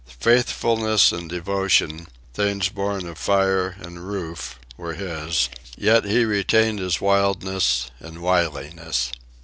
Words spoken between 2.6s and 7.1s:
born of fire and roof, were his; yet he retained his